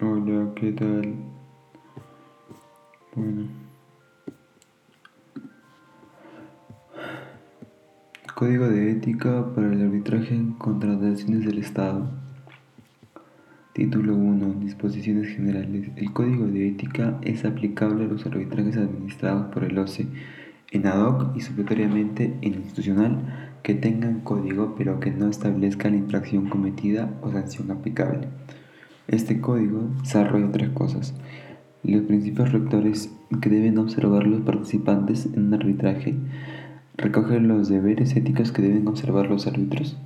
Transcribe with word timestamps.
Hola, 0.00 0.50
¿qué 0.56 0.72
tal? 0.72 1.14
Bueno. 3.14 3.46
Código 8.34 8.68
de 8.68 8.90
ética 8.90 9.54
para 9.54 9.72
el 9.72 9.80
arbitraje 9.82 10.34
en 10.34 10.54
contrataciones 10.54 11.46
del 11.46 11.58
Estado. 11.58 12.10
Título 13.72 14.16
1. 14.16 14.54
Disposiciones 14.64 15.28
generales. 15.28 15.88
El 15.94 16.12
código 16.12 16.48
de 16.48 16.70
ética 16.70 17.16
es 17.22 17.44
aplicable 17.44 18.04
a 18.04 18.08
los 18.08 18.26
arbitrajes 18.26 18.76
administrados 18.76 19.54
por 19.54 19.62
el 19.62 19.78
OCE 19.78 20.08
en 20.72 20.88
ad 20.88 21.06
hoc 21.06 21.36
y 21.36 21.40
supletoriamente 21.40 22.36
en 22.42 22.54
institucional 22.54 23.58
que 23.62 23.74
tengan 23.74 24.22
código 24.22 24.74
pero 24.76 24.98
que 24.98 25.12
no 25.12 25.28
establezca 25.28 25.88
la 25.88 25.96
infracción 25.96 26.48
cometida 26.48 27.16
o 27.22 27.30
sanción 27.30 27.70
aplicable. 27.70 28.26
Este 29.06 29.38
código 29.38 29.90
desarrolla 30.00 30.50
tres 30.50 30.70
cosas. 30.70 31.14
Los 31.82 32.04
principios 32.04 32.52
rectores 32.52 33.14
que 33.42 33.50
deben 33.50 33.76
observar 33.76 34.26
los 34.26 34.40
participantes 34.40 35.26
en 35.26 35.48
un 35.48 35.54
arbitraje. 35.54 36.14
Recoge 36.96 37.38
los 37.38 37.68
deberes 37.68 38.16
éticos 38.16 38.50
que 38.50 38.62
deben 38.62 38.88
observar 38.88 39.28
los 39.28 39.46
árbitros. 39.46 39.98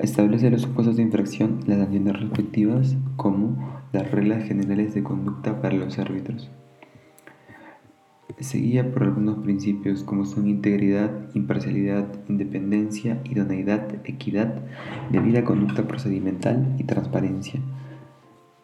Establece 0.00 0.50
los 0.50 0.62
supuestos 0.62 0.96
de 0.96 1.04
infracción, 1.04 1.60
las 1.66 1.78
sanciones 1.78 2.20
respectivas, 2.20 2.96
como 3.14 3.80
las 3.92 4.10
reglas 4.10 4.42
generales 4.42 4.92
de 4.92 5.04
conducta 5.04 5.62
para 5.62 5.76
los 5.76 5.98
árbitros. 6.00 6.50
Se 8.40 8.58
guía 8.58 8.92
por 8.92 9.04
algunos 9.04 9.38
principios 9.38 10.02
como 10.02 10.24
son 10.24 10.48
integridad, 10.48 11.12
imparcialidad, 11.34 12.06
independencia, 12.28 13.22
idoneidad, 13.24 13.86
equidad, 14.04 14.62
debida 15.12 15.44
conducta 15.44 15.86
procedimental 15.86 16.74
y 16.78 16.84
transparencia. 16.84 17.60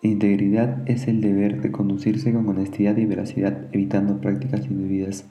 Integridad 0.04 0.82
es 0.90 1.06
el 1.06 1.20
deber 1.20 1.60
de 1.62 1.70
conducirse 1.70 2.32
con 2.32 2.48
honestidad 2.48 2.96
y 2.96 3.06
veracidad, 3.06 3.68
evitando 3.70 4.20
prácticas 4.20 4.66
indebidas, 4.66 5.30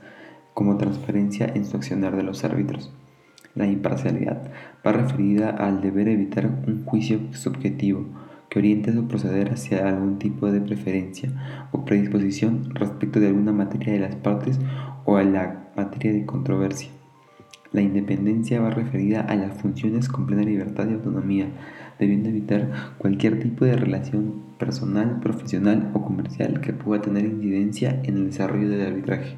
como 0.53 0.77
transparencia 0.77 1.45
en 1.53 1.65
su 1.65 1.75
accionar 1.75 2.15
de 2.15 2.23
los 2.23 2.45
árbitros. 2.45 2.89
La 3.53 3.67
imparcialidad 3.67 4.49
va 4.87 4.93
referida 4.93 5.49
al 5.49 5.81
deber 5.81 6.07
evitar 6.07 6.45
un 6.45 6.85
juicio 6.85 7.19
subjetivo 7.33 8.05
que 8.49 8.59
oriente 8.59 8.93
su 8.93 9.09
proceder 9.09 9.51
hacia 9.51 9.89
algún 9.89 10.19
tipo 10.19 10.49
de 10.49 10.61
preferencia 10.61 11.67
o 11.73 11.83
predisposición 11.83 12.73
respecto 12.73 13.19
de 13.19 13.27
alguna 13.27 13.51
materia 13.51 13.91
de 13.91 13.99
las 13.99 14.15
partes 14.15 14.57
o 15.03 15.17
a 15.17 15.23
la 15.23 15.69
materia 15.75 16.13
de 16.13 16.25
controversia. 16.25 17.00
La 17.73 17.81
independencia 17.81 18.59
va 18.59 18.69
referida 18.69 19.21
a 19.21 19.33
las 19.35 19.61
funciones 19.61 20.09
con 20.09 20.25
plena 20.25 20.43
libertad 20.43 20.89
y 20.89 20.93
autonomía, 20.93 21.45
debiendo 21.99 22.27
evitar 22.27 22.67
cualquier 22.97 23.39
tipo 23.39 23.63
de 23.63 23.77
relación 23.77 24.43
personal, 24.59 25.21
profesional 25.21 25.89
o 25.93 26.01
comercial 26.01 26.59
que 26.59 26.73
pueda 26.73 27.01
tener 27.01 27.23
incidencia 27.23 28.01
en 28.03 28.17
el 28.17 28.25
desarrollo 28.25 28.67
del 28.67 28.87
arbitraje. 28.87 29.37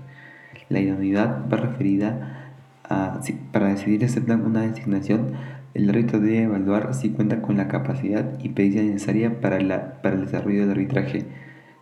La 0.69 0.79
idoneidad 0.79 1.47
va 1.47 1.57
referida 1.57 2.53
a 2.89 3.19
si 3.21 3.33
para 3.33 3.67
decidir 3.67 4.03
aceptar 4.03 4.41
una 4.41 4.61
designación, 4.61 5.33
el 5.75 5.87
árbitro 5.87 6.19
debe 6.19 6.41
evaluar 6.41 6.95
si 6.95 7.11
cuenta 7.11 7.39
con 7.39 7.57
la 7.57 7.67
capacidad 7.67 8.39
y 8.39 8.49
pericia 8.49 8.81
necesaria 8.81 9.41
para, 9.41 9.59
la, 9.59 10.01
para 10.01 10.15
el 10.15 10.25
desarrollo 10.25 10.61
del 10.61 10.71
arbitraje, 10.71 11.27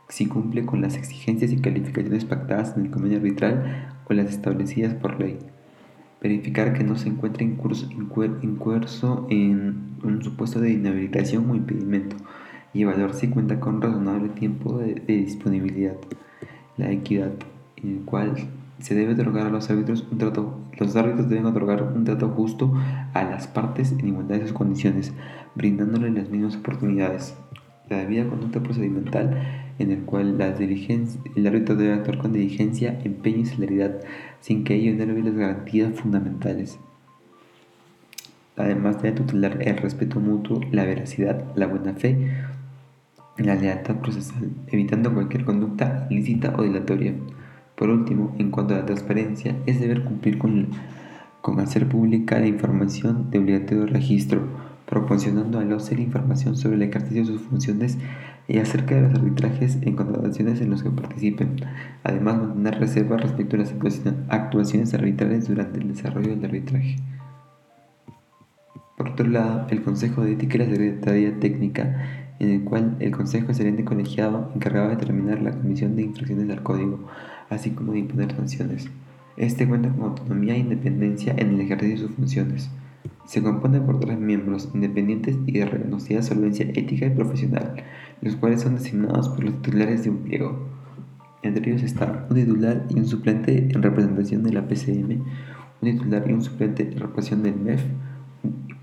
si 0.09 0.25
cumple 0.25 0.65
con 0.65 0.81
las 0.81 0.97
exigencias 0.97 1.53
y 1.53 1.61
calificaciones 1.61 2.25
pactadas 2.25 2.75
en 2.75 2.87
el 2.87 2.91
convenio 2.91 3.19
arbitral 3.19 3.87
o 4.09 4.13
las 4.13 4.27
establecidas 4.27 4.93
por 4.95 5.17
ley 5.17 5.39
verificar 6.21 6.73
que 6.73 6.83
no 6.83 6.95
se 6.95 7.09
encuentre 7.09 7.43
incurso, 7.43 7.89
incurso 7.91 9.25
en 9.29 9.95
un 10.03 10.23
supuesto 10.23 10.59
de 10.59 10.71
inhabilitación 10.71 11.49
o 11.49 11.55
impedimento 11.55 12.15
y 12.73 12.83
evaluar 12.83 13.13
si 13.13 13.27
cuenta 13.27 13.59
con 13.59 13.81
razonable 13.81 14.29
tiempo 14.29 14.77
de, 14.77 14.93
disponibilidad. 15.07 15.95
La 16.77 16.91
equidad, 16.91 17.31
en 17.77 17.97
el 17.97 18.05
cual 18.05 18.35
se 18.79 18.95
debe 18.95 19.13
otorgar 19.13 19.47
a 19.47 19.49
los 19.49 19.69
árbitros 19.69 20.07
un 20.11 20.17
trato, 20.19 20.59
los 20.79 20.95
árbitros 20.95 21.29
deben 21.29 21.45
otorgar 21.45 21.83
un 21.83 22.05
trato 22.05 22.29
justo 22.29 22.73
a 23.13 23.23
las 23.23 23.47
partes 23.47 23.91
en 23.91 24.07
igualdad 24.07 24.37
de 24.37 24.47
sus 24.47 24.53
condiciones, 24.53 25.13
brindándoles 25.55 26.13
las 26.13 26.29
mismas 26.29 26.55
oportunidades. 26.55 27.35
La 27.89 27.97
debida 27.97 28.27
conducta 28.27 28.61
procedimental 28.61 29.60
en 29.79 29.91
el 29.91 29.99
cual 29.99 30.39
el 30.39 31.47
árbitro 31.47 31.75
debe 31.75 31.93
actuar 31.93 32.17
con 32.17 32.33
diligencia, 32.33 32.99
empeño 33.03 33.39
y 33.39 33.45
celeridad, 33.45 34.01
sin 34.39 34.63
que 34.63 34.75
ello 34.75 34.91
enerve 34.91 35.23
las 35.23 35.35
garantías 35.35 35.93
fundamentales. 35.99 36.79
Además 38.57 39.01
debe 39.01 39.17
tutelar 39.17 39.57
el 39.61 39.77
respeto 39.77 40.19
mutuo, 40.19 40.61
la 40.71 40.83
veracidad, 40.83 41.43
la 41.55 41.67
buena 41.67 41.93
fe, 41.93 42.31
la 43.37 43.55
lealtad 43.55 43.95
procesal, 43.97 44.49
evitando 44.67 45.13
cualquier 45.13 45.45
conducta 45.45 46.07
ilícita 46.09 46.53
o 46.57 46.63
dilatoria. 46.63 47.13
Por 47.75 47.89
último, 47.89 48.35
en 48.37 48.51
cuanto 48.51 48.75
a 48.75 48.79
la 48.79 48.85
transparencia, 48.85 49.55
es 49.65 49.79
deber 49.79 50.03
cumplir 50.03 50.37
con, 50.37 50.67
con 51.41 51.59
hacer 51.59 51.87
pública 51.87 52.39
la 52.39 52.47
información 52.47 53.31
de 53.31 53.39
obligatorio 53.39 53.87
registro, 53.87 54.70
proporcionando 54.91 55.57
al 55.57 55.71
OCE 55.71 55.95
la 55.95 56.01
información 56.01 56.57
sobre 56.57 56.75
el 56.75 56.81
ejercicio 56.81 57.21
de 57.21 57.27
sus 57.27 57.41
funciones 57.43 57.97
y 58.49 58.57
acerca 58.57 58.93
de 58.93 59.03
los 59.03 59.13
arbitrajes 59.13 59.77
en 59.83 59.95
contrataciones 59.95 60.59
en 60.59 60.69
los 60.69 60.83
que 60.83 60.89
participen. 60.89 61.55
Además, 62.03 62.39
mantener 62.39 62.77
reservas 62.77 63.21
respecto 63.21 63.55
a 63.55 63.59
las 63.59 63.73
actuaciones 64.27 64.93
arbitrales 64.93 65.47
durante 65.47 65.79
el 65.79 65.87
desarrollo 65.93 66.35
del 66.35 66.43
arbitraje. 66.43 66.97
Por 68.97 69.11
otro 69.11 69.29
lado, 69.29 69.65
el 69.69 69.81
Consejo 69.81 70.25
de 70.25 70.33
Ética 70.33 70.55
y 70.55 70.59
la 70.59 70.65
Secretaría 70.65 71.39
Técnica, 71.39 72.35
en 72.39 72.49
el 72.49 72.63
cual 72.65 72.97
el 72.99 73.11
Consejo 73.11 73.53
es 73.53 73.61
el 73.61 73.67
ente 73.67 73.85
colegiado 73.85 74.51
encargado 74.53 74.89
de 74.89 74.97
determinar 74.97 75.41
la 75.41 75.51
comisión 75.51 75.95
de 75.95 76.01
infracciones 76.01 76.49
al 76.49 76.63
código, 76.63 77.07
así 77.49 77.69
como 77.69 77.93
de 77.93 77.99
imponer 77.99 78.35
sanciones. 78.35 78.89
Este 79.37 79.65
cuenta 79.65 79.87
con 79.87 80.09
autonomía 80.09 80.55
e 80.55 80.59
independencia 80.59 81.33
en 81.37 81.51
el 81.51 81.61
ejercicio 81.61 81.95
de 81.95 82.07
sus 82.07 82.11
funciones. 82.17 82.69
Se 83.25 83.41
compone 83.41 83.79
por 83.79 83.99
tres 83.99 84.19
miembros 84.19 84.69
independientes 84.73 85.37
y 85.45 85.53
de 85.53 85.65
reconocida 85.65 86.21
solvencia 86.21 86.65
ética 86.65 87.05
y 87.05 87.11
profesional, 87.11 87.75
los 88.21 88.35
cuales 88.35 88.61
son 88.61 88.75
designados 88.75 89.29
por 89.29 89.43
los 89.43 89.61
titulares 89.61 90.03
de 90.03 90.09
un 90.09 90.17
pliego. 90.17 90.67
Entre 91.43 91.71
ellos 91.71 91.83
están 91.83 92.25
un 92.29 92.35
titular 92.35 92.85
y 92.89 92.99
un 92.99 93.07
suplente 93.07 93.57
en 93.57 93.81
representación 93.81 94.43
de 94.43 94.53
la 94.53 94.67
PCM, 94.67 95.23
un 95.81 95.91
titular 95.91 96.29
y 96.29 96.33
un 96.33 96.41
suplente 96.41 96.83
en 96.83 96.99
representación 96.99 97.43
del 97.43 97.55
MEF, 97.55 97.83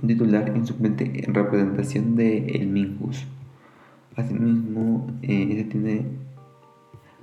un 0.02 0.08
titular 0.08 0.52
y 0.54 0.58
un 0.58 0.66
suplente 0.66 1.24
en 1.24 1.34
representación 1.34 2.16
del 2.16 2.46
de 2.46 2.66
MINJUS. 2.66 3.26
Asimismo, 4.16 5.06
eh, 5.22 5.54
se 5.56 5.64
tiene 5.64 6.06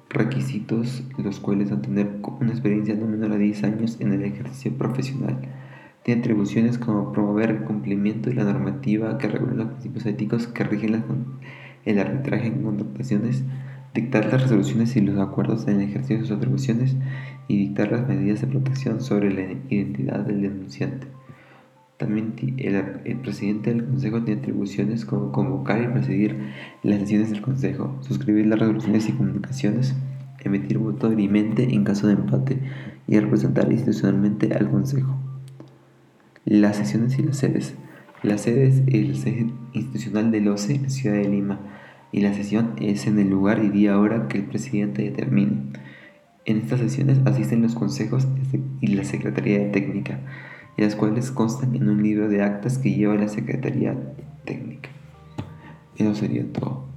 requisitos 0.10 1.04
los 1.18 1.40
cuales 1.40 1.72
a 1.72 1.82
tener 1.82 2.10
una 2.24 2.52
experiencia 2.52 2.96
no 2.96 3.08
menor 3.08 3.34
a 3.34 3.38
10 3.38 3.64
años 3.64 3.98
en 4.00 4.14
el 4.14 4.24
ejercicio 4.24 4.72
profesional 4.78 5.38
tiene 6.06 6.22
atribuciones 6.22 6.78
como 6.78 7.12
promover 7.12 7.50
el 7.50 7.64
cumplimiento 7.64 8.30
de 8.30 8.36
la 8.36 8.44
normativa 8.44 9.18
que 9.18 9.28
regula 9.28 9.56
los 9.56 9.68
principios 9.70 10.06
éticos 10.06 10.46
que 10.46 10.64
rigen 10.64 11.04
el 11.84 11.98
arbitraje 12.00 12.46
en 12.46 12.62
contrataciones, 12.62 13.44
dictar 13.92 14.26
las 14.26 14.44
resoluciones 14.44 14.96
y 14.96 15.02
los 15.02 15.18
acuerdos 15.18 15.68
en 15.68 15.82
el 15.82 15.90
ejercicio 15.90 16.18
de 16.18 16.26
sus 16.26 16.38
atribuciones 16.38 16.96
y 17.48 17.58
dictar 17.58 17.92
las 17.92 18.08
medidas 18.08 18.42
de 18.42 18.46
protección 18.46 19.02
sobre 19.02 19.34
la 19.34 19.52
identidad 19.68 20.20
del 20.20 20.44
denunciante. 20.44 21.08
También 21.98 22.36
el, 22.58 23.18
presidente 23.22 23.74
del 23.74 23.86
Consejo 23.86 24.22
tiene 24.22 24.42
atribuciones 24.42 25.06
como 25.06 25.32
convocar 25.32 25.82
y 25.82 25.88
presidir 25.88 26.38
las 26.84 27.00
sesiones 27.00 27.32
del 27.32 27.42
Consejo, 27.42 27.98
suscribir 28.02 28.46
las 28.46 28.60
resoluciones 28.60 29.10
y 29.10 29.14
comunicaciones, 29.14 29.96
emitir 30.44 30.78
voto 30.78 31.10
dirimente 31.10 31.64
en 31.64 31.84
caso 31.84 32.06
de 32.06 32.14
empate 32.14 32.60
y 33.08 33.20
representar 33.20 33.72
institucionalmente 33.72 34.54
al 34.54 34.70
Consejo. 34.70 35.35
Las 36.46 36.78
sesiones 36.78 37.18
y 37.18 37.24
las 37.24 37.38
sedes. 37.38 37.74
La 38.22 38.38
sede 38.38 38.68
es 38.68 38.84
el 38.86 39.52
institucional 39.74 40.32
del 40.32 40.48
OCE 40.48 40.76
en 40.76 40.84
la 40.84 40.90
ciudad 40.90 41.16
de 41.16 41.28
Lima 41.28 41.60
y 42.12 42.22
la 42.22 42.36
sesión 42.36 42.76
es 42.80 43.08
en 43.08 43.18
el 43.18 43.32
lugar 43.32 43.64
y 43.64 43.70
día 43.70 43.98
hora 44.00 44.28
que 44.28 44.38
el 44.38 44.46
presidente 44.46 45.02
determine. 45.02 45.74
En 46.46 46.58
estas 46.58 46.82
sesiones 46.82 47.20
asisten 47.26 47.64
los 47.64 47.74
consejos 47.74 48.28
y 48.80 48.88
la 48.88 49.04
Secretaría 49.04 49.58
de 49.58 49.66
Técnica, 49.72 50.20
y 50.78 50.84
las 50.84 50.96
cuales 50.96 51.32
constan 51.32 51.76
en 51.76 51.90
un 51.90 52.04
libro 52.04 52.30
de 52.30 52.44
actas 52.44 52.78
que 52.78 52.94
lleva 52.94 53.16
la 53.16 53.28
Secretaría 53.28 53.98
Técnica. 54.46 54.90
Eso 55.98 56.14
sería 56.14 56.46
todo. 56.54 56.95